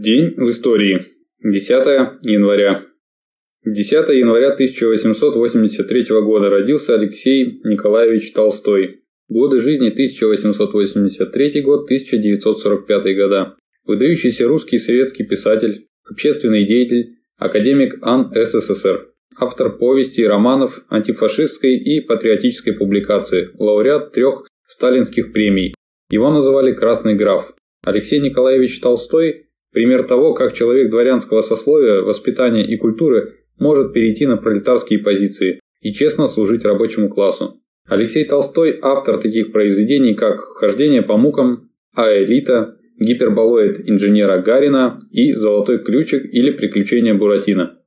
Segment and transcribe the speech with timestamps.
[0.00, 1.04] День в истории.
[1.44, 1.68] 10
[2.22, 2.82] января.
[3.66, 9.02] 10 января 1883 года родился Алексей Николаевич Толстой.
[9.28, 13.56] Годы жизни 1883 год, 1945 года.
[13.84, 19.10] Выдающийся русский и советский писатель, общественный деятель, академик АН СССР.
[19.38, 25.74] Автор повестей, романов, антифашистской и патриотической публикации, лауреат трех сталинских премий.
[26.08, 27.52] Его называли «Красный граф».
[27.84, 34.36] Алексей Николаевич Толстой Пример того, как человек дворянского сословия, воспитания и культуры может перейти на
[34.36, 37.60] пролетарские позиции и честно служить рабочему классу.
[37.88, 45.82] Алексей Толстой– автор таких произведений, как «Хождение по мукам», «Аэлита», «Гиперболоид инженера Гарина» и «Золотой
[45.82, 47.78] ключик» или «Приключения Буратино».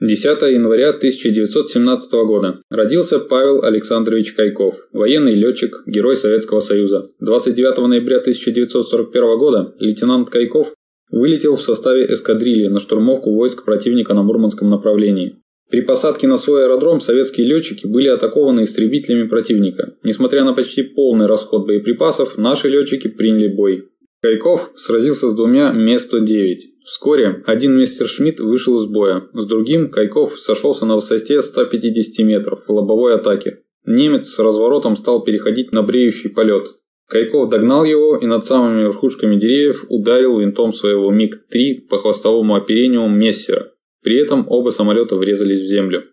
[0.00, 7.10] 10 января 1917 года родился Павел Александрович Кайков, военный летчик, герой Советского Союза.
[7.18, 10.72] 29 ноября 1941 года лейтенант Кайков
[11.10, 15.38] Вылетел в составе эскадрильи на штурмовку войск противника на Мурманском направлении.
[15.70, 19.94] При посадке на свой аэродром советские летчики были атакованы истребителями противника.
[20.02, 23.88] Несмотря на почти полный расход боеприпасов, наши летчики приняли бой.
[24.22, 26.56] Кайков сразился с двумя Ме-109.
[26.84, 32.64] Вскоре один мистер Шмидт вышел из боя, с другим Кайков сошелся на высоте 150 метров
[32.66, 33.58] в лобовой атаке.
[33.84, 36.77] Немец с разворотом стал переходить на бреющий полет.
[37.08, 43.08] Кайков догнал его и над самыми верхушками деревьев ударил винтом своего МиГ-3 по хвостовому оперению
[43.08, 43.72] Мессера.
[44.02, 46.04] При этом оба самолета врезались в землю.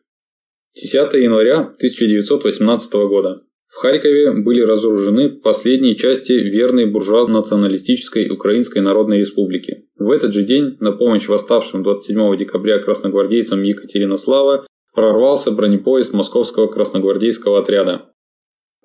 [0.74, 3.42] 10 января 1918 года.
[3.68, 9.90] В Харькове были разоружены последние части верной буржуазно-националистической Украинской Народной Республики.
[10.00, 17.60] В этот же день на помощь восставшим 27 декабря красногвардейцам Екатеринослава прорвался бронепоезд Московского красногвардейского
[17.60, 18.14] отряда.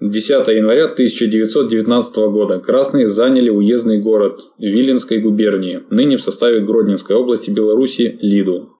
[0.01, 7.51] 10 января 1919 года красные заняли уездный город Виленской губернии, ныне в составе Гродненской области
[7.51, 8.71] Беларуси, Лиду.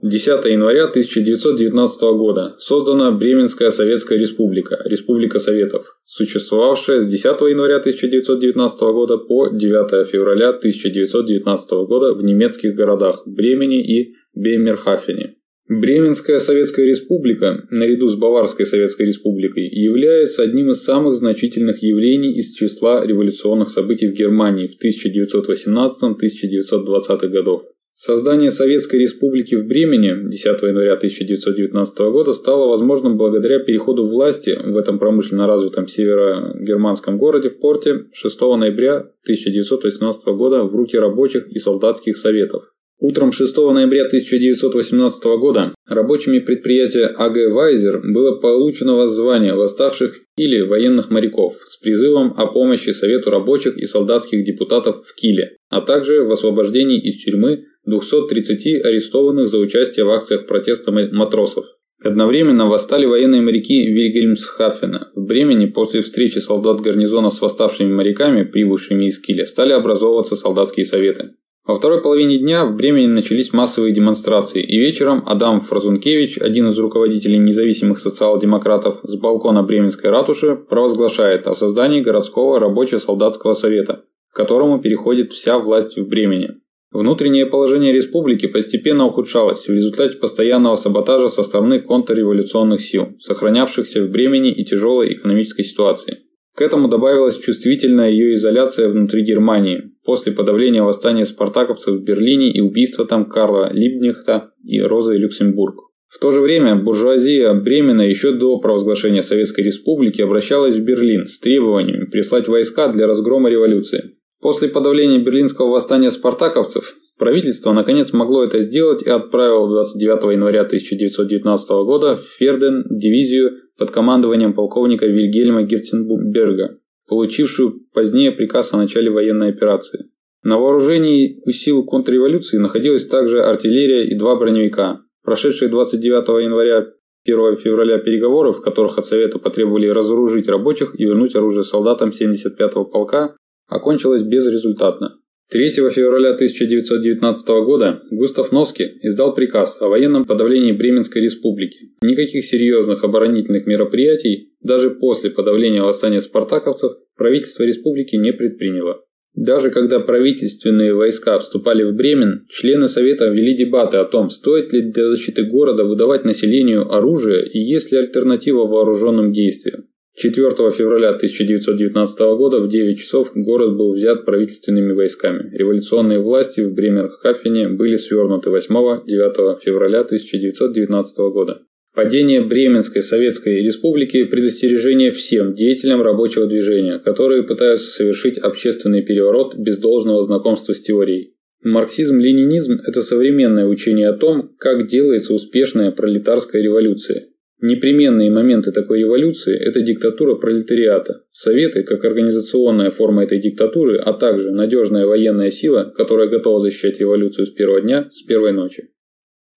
[0.00, 8.80] 10 января 1919 года создана Бременская Советская Республика, Республика Советов, существовавшая с 10 января 1919
[8.80, 15.34] года по 9 февраля 1919 года в немецких городах Бремени и Беймерхафене.
[15.66, 22.52] Бременская Советская Республика, наряду с Баварской Советской Республикой, является одним из самых значительных явлений из
[22.52, 27.62] числа революционных событий в Германии в 1918-1920 годов.
[27.94, 34.76] Создание Советской Республики в Бремени 10 января 1919 года стало возможным благодаря переходу власти в
[34.76, 41.58] этом промышленно развитом северогерманском городе в порте 6 ноября 1918 года в руки рабочих и
[41.58, 42.73] солдатских советов.
[42.98, 51.10] Утром 6 ноября 1918 года рабочими предприятия АГ «Вайзер» было получено воззвание восставших или военных
[51.10, 56.30] моряков с призывом о помощи Совету рабочих и солдатских депутатов в Киле, а также в
[56.30, 61.64] освобождении из тюрьмы 230 арестованных за участие в акциях протеста матросов.
[62.02, 65.10] Одновременно восстали военные моряки Вильгельмсхафена.
[65.14, 70.86] В Бремени после встречи солдат гарнизона с восставшими моряками, прибывшими из Киля, стали образовываться солдатские
[70.86, 71.30] советы.
[71.66, 76.78] Во второй половине дня в Бремени начались массовые демонстрации, и вечером Адам Фразункевич, один из
[76.78, 84.78] руководителей независимых социал-демократов, с балкона Бременской ратуши провозглашает о создании городского рабоче-солдатского совета, к которому
[84.78, 86.50] переходит вся власть в Бремени.
[86.92, 94.10] Внутреннее положение республики постепенно ухудшалось в результате постоянного саботажа со стороны контрреволюционных сил, сохранявшихся в
[94.10, 96.18] Бремени и тяжелой экономической ситуации.
[96.54, 102.60] К этому добавилась чувствительная ее изоляция внутри Германии после подавления восстания спартаковцев в Берлине и
[102.60, 105.76] убийства там Карла Либнихта и Розы Люксембург.
[106.08, 111.40] В то же время буржуазия Бремена еще до провозглашения Советской Республики обращалась в Берлин с
[111.40, 114.14] требованиями прислать войска для разгрома революции.
[114.40, 121.68] После подавления берлинского восстания спартаковцев правительство наконец могло это сделать и отправило 29 января 1919
[121.84, 129.50] года в Ферден дивизию под командованием полковника Вильгельма Герценберга, получившую позднее приказ о начале военной
[129.50, 130.10] операции.
[130.42, 135.00] На вооружении у сил контрреволюции находилась также артиллерия и два броневика.
[135.22, 136.86] Прошедшие 29 января
[137.24, 142.84] 1 февраля переговоры, в которых от Совета потребовали разоружить рабочих и вернуть оружие солдатам 75-го
[142.84, 143.34] полка,
[143.68, 145.16] окончилось безрезультатно.
[145.50, 151.90] 3 февраля 1919 года Густав Носки издал приказ о военном подавлении Бременской республики.
[152.02, 159.02] Никаких серьезных оборонительных мероприятий даже после подавления восстания спартаковцев правительство республики не предприняло.
[159.34, 164.92] Даже когда правительственные войска вступали в Бремен, члены Совета вели дебаты о том, стоит ли
[164.92, 169.88] для защиты города выдавать населению оружие и есть ли альтернатива вооруженным действиям.
[170.16, 175.50] 4 февраля 1919 года в 9 часов город был взят правительственными войсками.
[175.52, 181.62] Революционные власти в Бремерхафене были свернуты 8-9 февраля 1919 года.
[181.94, 189.78] Падение Бременской Советской Республики– предостережение всем деятелям рабочего движения, которые пытаются совершить общественный переворот без
[189.78, 191.34] должного знакомства с теорией.
[191.62, 197.28] Марксизм-ленинизм– это современное учение о том, как делается успешная пролетарская революция.
[197.66, 204.50] Непременные моменты такой революции– это диктатура пролетариата, Советы как организационная форма этой диктатуры, а также
[204.50, 208.90] надежная военная сила, которая готова защищать революцию с первого дня, с первой ночи.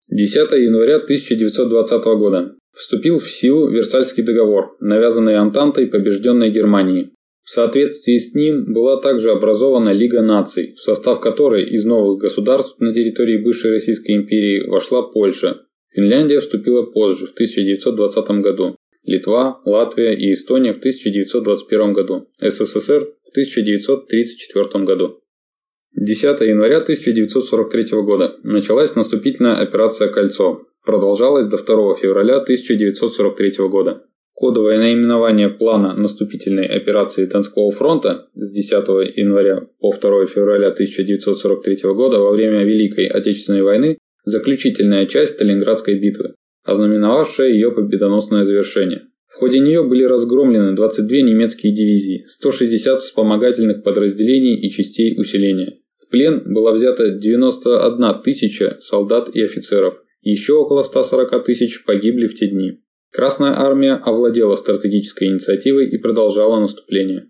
[0.10, 2.56] 10 января 1920 года.
[2.74, 7.12] Вступил в силу Версальский договор, навязанный Антантой побежденной Германии.
[7.44, 12.80] В соответствии с ним была также образована Лига наций, в состав которой из новых государств
[12.80, 15.67] на территории бывшей Российской империи вошла Польша,
[15.98, 23.30] Финляндия вступила позже, в 1920 году, Литва, Латвия и Эстония в 1921 году, СССР в
[23.32, 25.20] 1934 году.
[25.96, 34.04] 10 января 1943 года началась наступительная операция «Кольцо», продолжалась до 2 февраля 1943 года.
[34.36, 42.20] Кодовое наименование плана наступительной операции Донского фронта с 10 января по 2 февраля 1943 года
[42.20, 43.98] во время Великой Отечественной войны
[44.28, 46.34] заключительная часть Сталинградской битвы,
[46.66, 49.04] ознаменовавшая ее победоносное завершение.
[49.28, 55.80] В ходе нее были разгромлены 22 немецкие дивизии, 160 вспомогательных подразделений и частей усиления.
[55.96, 62.36] В плен была взята 91 тысяча солдат и офицеров, еще около 140 тысяч погибли в
[62.36, 62.82] те дни.
[63.14, 67.30] Красная армия овладела стратегической инициативой и продолжала наступление.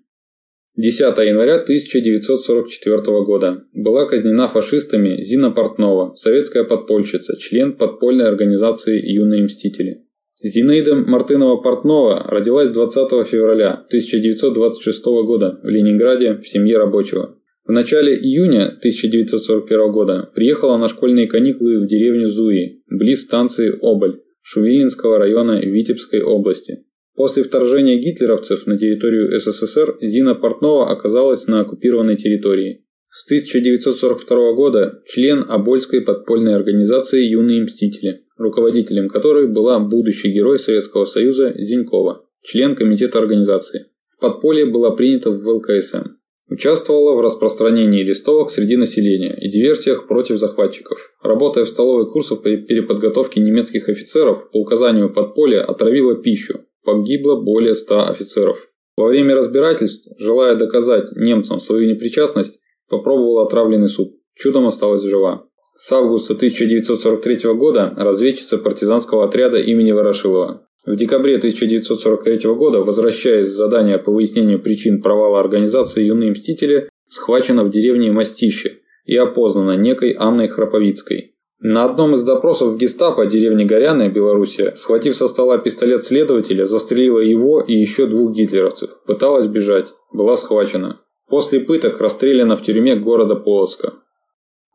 [0.77, 3.63] 10 января 1944 года.
[3.73, 10.03] Была казнена фашистами Зина Портнова, советская подпольщица, член подпольной организации «Юные мстители».
[10.43, 17.39] Зинаида Мартынова-Портнова родилась 20 февраля 1926 года в Ленинграде в семье рабочего.
[17.65, 24.21] В начале июня 1941 года приехала на школьные каникулы в деревню Зуи, близ станции Оболь,
[24.43, 26.83] Шувининского района Витебской области.
[27.17, 32.85] После вторжения гитлеровцев на территорию СССР Зина Портнова оказалась на оккупированной территории.
[33.09, 41.05] С 1942 года член Обольской подпольной организации «Юные мстители», руководителем которой была будущий герой Советского
[41.05, 43.87] Союза Зинькова, член комитета организации.
[44.15, 46.17] В подполье была принята в ВЛКСМ.
[46.49, 50.99] Участвовала в распространении листовок среди населения и диверсиях против захватчиков.
[51.23, 57.73] Работая в столовой курсов по переподготовке немецких офицеров, по указанию подполья отравила пищу, погибло более
[57.73, 58.57] 100 офицеров.
[58.95, 64.15] Во время разбирательств, желая доказать немцам свою непричастность, попробовала отравленный суп.
[64.33, 65.43] Чудом осталась жива.
[65.75, 70.65] С августа 1943 года разведчица партизанского отряда имени Ворошилова.
[70.85, 77.65] В декабре 1943 года, возвращаясь с задания по выяснению причин провала организации «Юные мстители», схвачена
[77.65, 81.35] в деревне Мастище и опознана некой Анной Храповицкой.
[81.59, 87.19] На одном из допросов в гестапо деревни Горяная, Белоруссия, схватив со стола пистолет следователя, застрелила
[87.19, 88.91] его и еще двух гитлеровцев.
[89.07, 89.87] Пыталась бежать.
[90.13, 90.99] Была схвачена.
[91.27, 93.93] После пыток расстреляна в тюрьме города Полоцка.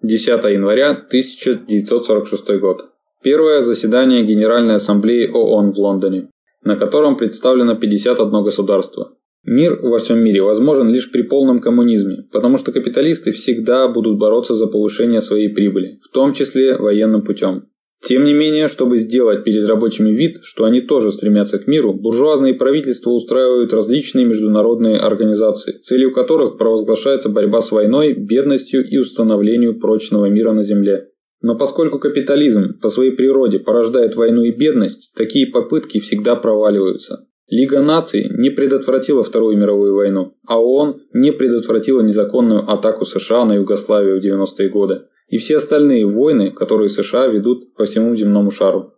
[0.03, 2.87] 10 января 1946 год.
[3.23, 6.31] Первое заседание Генеральной Ассамблеи ООН в Лондоне,
[6.65, 9.13] на котором представлено 51 государство.
[9.45, 14.55] Мир во всем мире возможен лишь при полном коммунизме, потому что капиталисты всегда будут бороться
[14.55, 17.65] за повышение своей прибыли, в том числе военным путем.
[18.05, 22.55] Тем не менее, чтобы сделать перед рабочими вид, что они тоже стремятся к миру, буржуазные
[22.55, 30.27] правительства устраивают различные международные организации, целью которых провозглашается борьба с войной, бедностью и установлением прочного
[30.27, 31.09] мира на Земле.
[31.43, 37.27] Но поскольку капитализм по своей природе порождает войну и бедность, такие попытки всегда проваливаются.
[37.53, 43.57] Лига наций не предотвратила Вторую мировую войну, а ООН не предотвратила незаконную атаку США на
[43.57, 48.95] Югославию в 90-е годы и все остальные войны, которые США ведут по всему земному шару.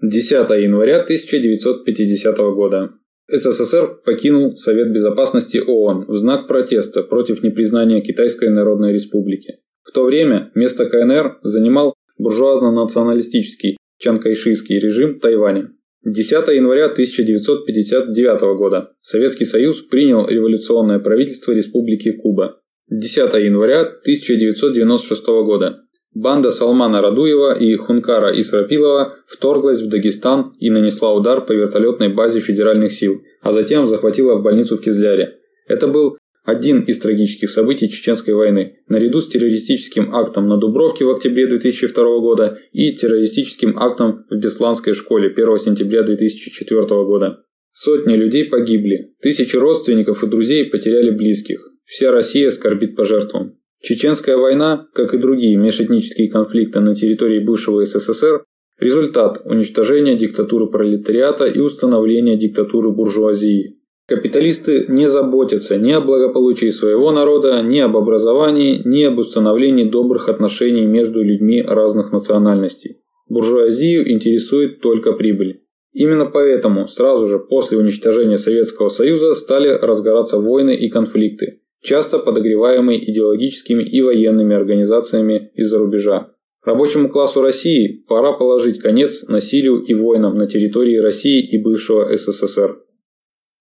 [0.00, 2.92] 10 января 1950 года.
[3.28, 9.58] СССР покинул Совет Безопасности ООН в знак протеста против непризнания Китайской Народной Республики.
[9.82, 15.70] В то время место КНР занимал буржуазно-националистический чанкайшийский режим Тайваня.
[16.04, 22.60] 10 января 1959 года Советский Союз принял революционное правительство Республики Куба.
[22.90, 25.80] 10 января 1996 года
[26.12, 32.40] банда Салмана Радуева и Хункара Исрапилова вторглась в Дагестан и нанесла удар по вертолетной базе
[32.40, 35.38] федеральных сил, а затем захватила больницу в Кизляре.
[35.66, 41.10] Это был один из трагических событий Чеченской войны, наряду с террористическим актом на Дубровке в
[41.10, 47.44] октябре 2002 года и террористическим актом в Бесланской школе 1 сентября 2004 года.
[47.70, 51.66] Сотни людей погибли, тысячи родственников и друзей потеряли близких.
[51.86, 53.58] Вся Россия скорбит по жертвам.
[53.80, 58.44] Чеченская война, как и другие межэтнические конфликты на территории бывшего СССР,
[58.78, 63.78] результат уничтожения диктатуры пролетариата и установления диктатуры буржуазии.
[64.06, 70.28] Капиталисты не заботятся ни о благополучии своего народа, ни об образовании, ни об установлении добрых
[70.28, 72.98] отношений между людьми разных национальностей.
[73.30, 75.62] Буржуазию интересует только прибыль.
[75.94, 83.10] Именно поэтому сразу же после уничтожения Советского Союза стали разгораться войны и конфликты, часто подогреваемые
[83.10, 86.30] идеологическими и военными организациями из-за рубежа.
[86.62, 92.83] Рабочему классу России пора положить конец насилию и войнам на территории России и бывшего СССР.